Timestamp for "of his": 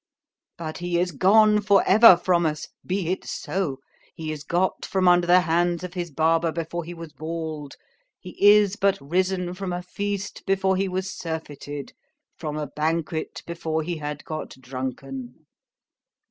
5.83-6.09